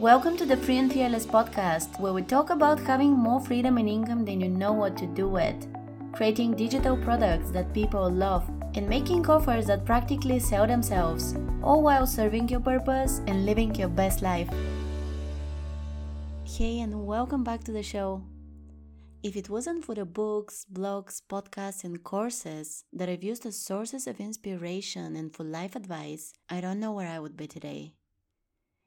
[0.00, 3.86] Welcome to the Free and Fearless podcast, where we talk about having more freedom and
[3.86, 5.68] income than you know what to do with,
[6.14, 12.06] creating digital products that people love, and making offers that practically sell themselves, all while
[12.06, 14.48] serving your purpose and living your best life.
[16.44, 18.22] Hey, and welcome back to the show.
[19.22, 24.06] If it wasn't for the books, blogs, podcasts, and courses that I've used as sources
[24.06, 27.92] of inspiration and for life advice, I don't know where I would be today.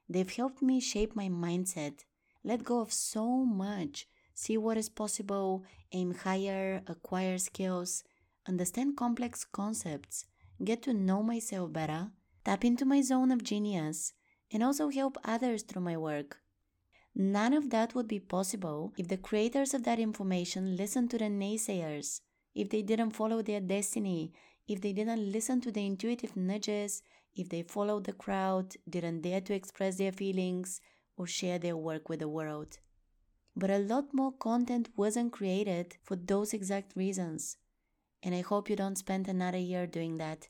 [0.09, 2.03] They've helped me shape my mindset,
[2.43, 8.03] let go of so much, see what is possible, aim higher, acquire skills,
[8.47, 10.25] understand complex concepts,
[10.63, 12.11] get to know myself better,
[12.43, 14.13] tap into my zone of genius,
[14.51, 16.39] and also help others through my work.
[17.15, 21.25] None of that would be possible if the creators of that information listened to the
[21.25, 22.21] naysayers,
[22.55, 24.33] if they didn't follow their destiny,
[24.67, 27.03] if they didn't listen to the intuitive nudges
[27.35, 30.81] if they followed the crowd, didn't dare to express their feelings,
[31.17, 32.79] or share their work with the world.
[33.55, 37.57] But a lot more content wasn't created for those exact reasons.
[38.23, 40.47] And I hope you don't spend another year doing that.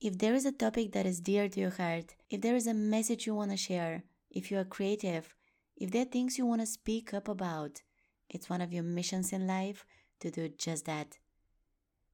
[0.00, 2.74] If there is a topic that is dear to your heart, if there is a
[2.74, 5.34] message you want to share, if you are creative,
[5.76, 7.82] if there are things you want to speak up about,
[8.28, 9.86] it's one of your missions in life
[10.20, 11.18] to do just that.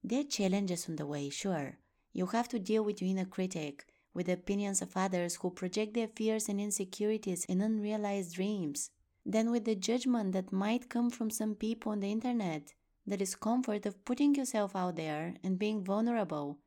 [0.03, 1.77] There are challenges on the way, sure,
[2.15, 5.93] you have to deal with your inner critic, with the opinions of others who project
[5.93, 8.89] their fears and insecurities and unrealized dreams.
[9.25, 12.73] Then with the judgment that might come from some people on the internet,
[13.05, 16.59] the discomfort of putting yourself out there and being vulnerable,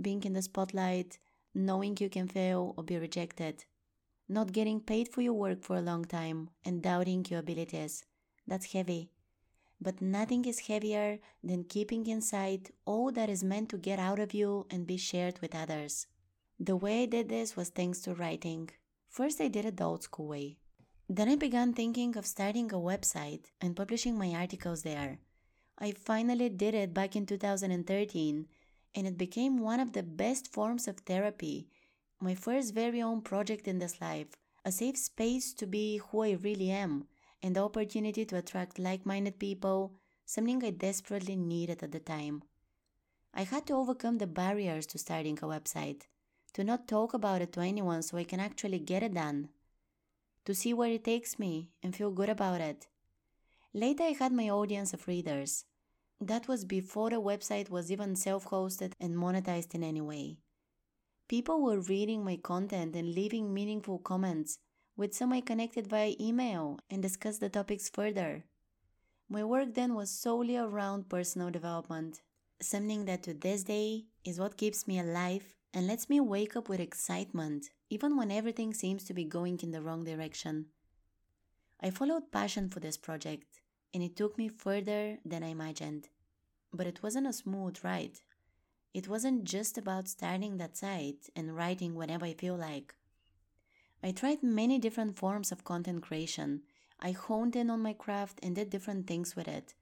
[0.00, 1.18] being in the spotlight,
[1.54, 3.66] knowing you can fail or be rejected,
[4.26, 8.04] not getting paid for your work for a long time and doubting your abilities.
[8.46, 9.10] That's heavy
[9.84, 14.32] but nothing is heavier than keeping inside all that is meant to get out of
[14.32, 16.06] you and be shared with others.
[16.58, 18.70] The way I did this was thanks to writing.
[19.10, 20.56] First, I did it the old school way.
[21.08, 25.18] Then I began thinking of starting a website and publishing my articles there.
[25.78, 28.46] I finally did it back in 2013,
[28.94, 31.68] and it became one of the best forms of therapy,
[32.20, 34.28] my first very own project in this life,
[34.64, 37.06] a safe space to be who I really am
[37.44, 39.92] and the opportunity to attract like minded people,
[40.24, 42.42] something I desperately needed at the time.
[43.34, 46.04] I had to overcome the barriers to starting a website,
[46.54, 49.50] to not talk about it to anyone so I can actually get it done,
[50.46, 52.86] to see where it takes me and feel good about it.
[53.74, 55.66] Later, I had my audience of readers.
[56.22, 60.38] That was before the website was even self hosted and monetized in any way.
[61.28, 64.60] People were reading my content and leaving meaningful comments
[64.96, 68.44] with some I connected via email and discussed the topics further.
[69.28, 72.20] My work then was solely around personal development,
[72.60, 76.68] something that to this day is what keeps me alive and lets me wake up
[76.68, 80.66] with excitement, even when everything seems to be going in the wrong direction.
[81.80, 83.60] I followed passion for this project,
[83.92, 86.08] and it took me further than I imagined.
[86.72, 88.20] But it wasn't a smooth ride.
[88.94, 92.94] It wasn't just about starting that site and writing whenever I feel like.
[94.04, 96.60] I tried many different forms of content creation.
[97.00, 99.72] I honed in on my craft and did different things with it.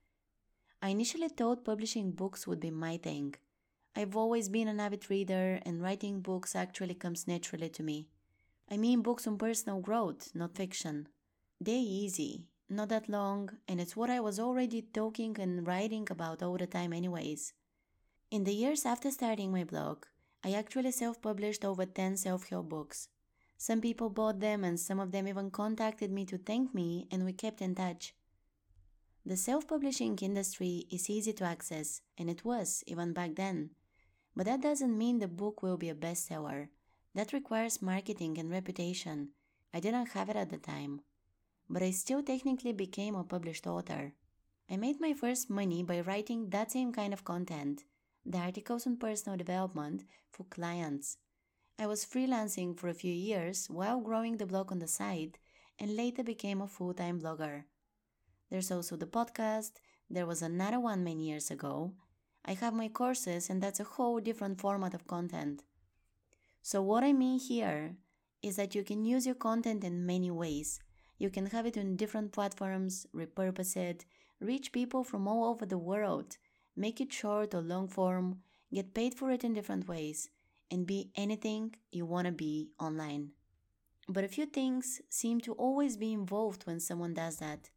[0.81, 3.34] I initially thought publishing books would be my thing.
[3.97, 8.06] I've always been an avid reader, and writing books actually comes naturally to me.
[8.71, 11.09] I mean, books on personal growth, not fiction.
[11.61, 16.44] They're easy, not that long, and it's what I was already talking and writing about
[16.44, 17.55] all the time, anyways.
[18.31, 20.05] In the years after starting my blog,
[20.44, 23.09] I actually self published over 10 self help books.
[23.62, 27.25] Some people bought them, and some of them even contacted me to thank me, and
[27.25, 28.12] we kept in touch.
[29.25, 33.71] The self publishing industry is easy to access, and it was even back then.
[34.34, 36.71] But that doesn't mean the book will be a bestseller.
[37.15, 39.28] That requires marketing and reputation.
[39.73, 41.03] I didn't have it at the time.
[41.71, 44.12] But I still technically became a published author.
[44.69, 47.84] I made my first money by writing that same kind of content,
[48.27, 50.03] the articles on personal development,
[50.33, 51.19] for clients.
[51.82, 55.37] I was freelancing for a few years while growing the blog on the side
[55.81, 57.64] and later became a full time blogger.
[58.50, 59.73] There's also the podcast,
[60.08, 61.94] there was another one many years ago.
[62.44, 65.64] I have my courses, and that's a whole different format of content.
[66.62, 67.96] So, what I mean here
[68.43, 70.78] is that you can use your content in many ways.
[71.19, 74.05] You can have it on different platforms, repurpose it,
[74.38, 76.37] reach people from all over the world,
[76.76, 78.38] make it short or long form,
[78.73, 80.28] get paid for it in different ways
[80.73, 83.29] and be anything you want to be online.
[84.09, 87.71] But a few things seem to always be involved when someone does that.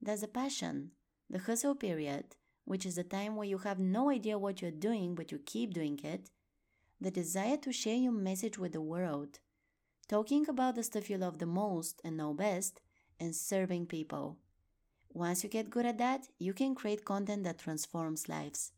[0.00, 0.92] There's a passion,
[1.28, 5.16] the hustle period, which is the time where you have no idea what you're doing
[5.16, 6.30] but you keep doing it,
[7.00, 9.40] the desire to share your message with the world,
[10.08, 12.80] talking about the stuff you love the most and know best,
[13.18, 14.38] and serving people.
[15.12, 18.72] Once you get good at that, you can create content that transforms lives.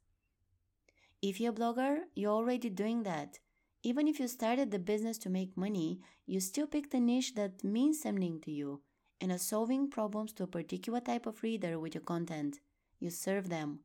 [1.21, 3.41] If you're a blogger, you're already doing that.
[3.89, 7.65] Even if you started the business to make money, you still picked a niche that
[7.65, 8.83] means something to you
[9.19, 12.61] and are solving problems to a particular type of reader with your content.
[13.01, 13.79] You serve them.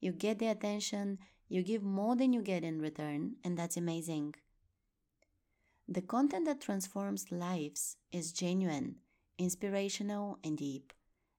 [0.00, 4.34] You get their attention, you give more than you get in return, and that's amazing.
[5.86, 8.94] The content that transforms lives is genuine,
[9.36, 10.94] inspirational, and deep.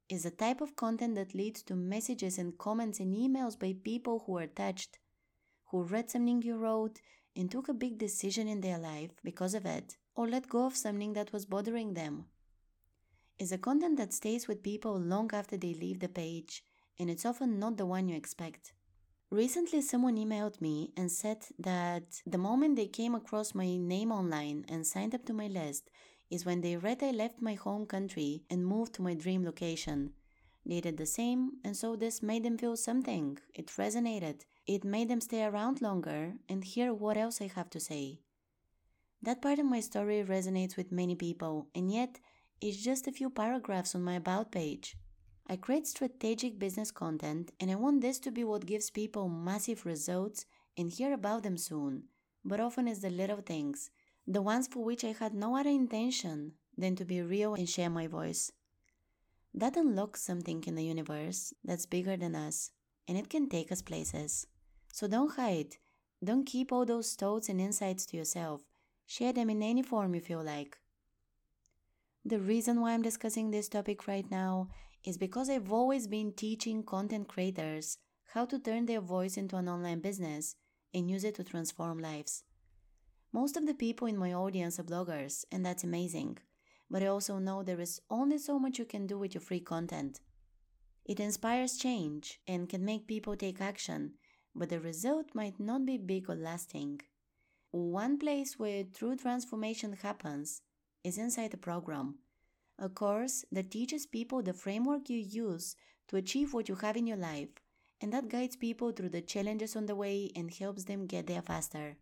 [0.09, 4.25] Is a type of content that leads to messages and comments and emails by people
[4.27, 4.99] who are touched,
[5.71, 7.01] who read something you wrote
[7.35, 10.75] and took a big decision in their life because of it, or let go of
[10.75, 12.25] something that was bothering them.
[13.37, 16.63] Is a content that stays with people long after they leave the page,
[16.97, 18.73] and it's often not the one you expect.
[19.29, 24.65] Recently, someone emailed me and said that the moment they came across my name online
[24.69, 25.89] and signed up to my list
[26.29, 30.13] is when they read I left my home country and moved to my dream location.
[30.65, 33.37] They did the same, and so this made them feel something.
[33.53, 34.45] It resonated.
[34.67, 38.21] It made them stay around longer and hear what else I have to say.
[39.21, 42.19] That part of my story resonates with many people, and yet
[42.61, 44.97] it's just a few paragraphs on my About page.
[45.47, 49.85] I create strategic business content and I want this to be what gives people massive
[49.85, 50.45] results
[50.75, 52.05] and hear about them soon.
[52.43, 53.91] But often it's the little things,
[54.25, 57.91] the ones for which I had no other intention than to be real and share
[57.91, 58.51] my voice.
[59.53, 62.71] That unlocks something in the universe that's bigger than us
[63.07, 64.47] and it can take us places.
[64.95, 65.75] So don't hide.
[66.23, 68.61] Don't keep all those thoughts and insights to yourself.
[69.05, 70.77] Share them in any form you feel like.
[72.23, 74.69] The reason why I'm discussing this topic right now
[75.03, 77.97] is because I've always been teaching content creators
[78.33, 80.55] how to turn their voice into an online business
[80.93, 82.45] and use it to transform lives.
[83.33, 86.37] Most of the people in my audience are bloggers, and that's amazing.
[86.89, 89.59] But I also know there is only so much you can do with your free
[89.59, 90.21] content.
[91.03, 94.13] It inspires change and can make people take action,
[94.55, 97.01] but the result might not be big or lasting.
[97.71, 100.61] One place where true transformation happens
[101.03, 102.15] is inside the program
[102.77, 105.75] a course that teaches people the framework you use
[106.07, 107.49] to achieve what you have in your life,
[108.01, 111.41] and that guides people through the challenges on the way and helps them get there
[111.41, 111.95] faster.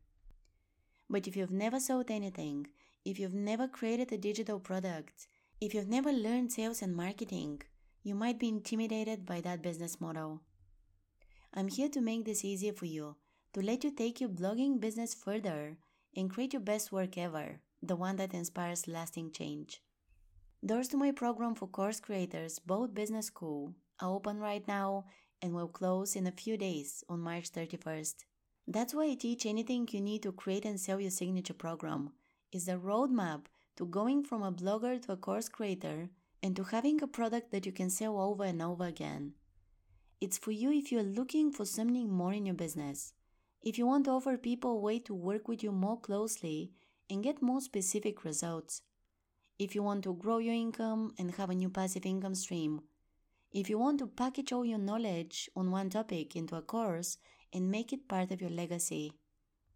[1.09, 2.67] But if you've never sold anything,
[3.05, 5.27] if you've never created a digital product,
[5.61, 7.61] if you've never learned sales and marketing,
[8.01, 10.41] you might be intimidated by that business model.
[11.55, 13.15] I'm here to make this easier for you,
[13.53, 15.77] to let you take your blogging business further
[16.15, 19.79] and create your best work ever, the one that inspires lasting change.
[20.65, 25.05] Doors to my program for course creators, Bold Business School, are open right now
[25.43, 28.15] and will close in a few days on March 31st.
[28.67, 32.13] That's why I teach anything you need to create and sell your signature program.
[32.51, 33.45] Is the roadmap
[33.75, 36.09] to going from a blogger to a course creator
[36.41, 39.33] and to having a product that you can sell over and over again.
[40.23, 43.11] It's for you if you're looking for something more in your business.
[43.61, 46.71] If you want to offer people a way to work with you more closely
[47.09, 48.83] and get more specific results
[49.59, 52.83] if you want to grow your income and have a new passive income stream,
[53.51, 57.17] if you want to package all your knowledge on one topic into a course
[57.51, 59.11] and make it part of your legacy.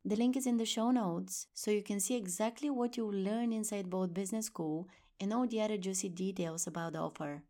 [0.05, 3.21] The link is in the show notes so you can see exactly what you will
[3.31, 4.87] learn inside Bold Business School
[5.19, 7.43] and all the other juicy details about the offer.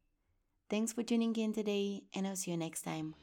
[0.70, 3.16] Thanks for tuning in today, and I'll see you next time.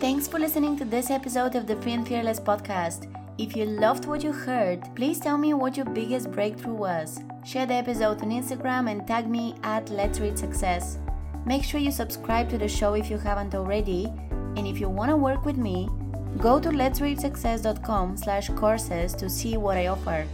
[0.00, 3.06] Thanks for listening to this episode of the Free and Fearless podcast.
[3.38, 7.20] If you loved what you heard, please tell me what your biggest breakthrough was.
[7.46, 10.98] Share the episode on Instagram and tag me at Let's Reach Success.
[11.46, 14.12] Make sure you subscribe to the show if you haven't already.
[14.56, 15.88] And if you want to work with me,
[16.36, 20.26] go to letsreachsuccess.com slash courses to see what I offer.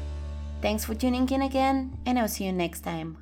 [0.61, 3.14] Thanks for tuning in again, and I'll see you next time.